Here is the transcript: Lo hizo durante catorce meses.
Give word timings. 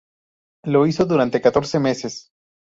Lo 0.65 0.87
hizo 0.87 1.05
durante 1.05 1.41
catorce 1.41 1.79
meses. 1.79 2.31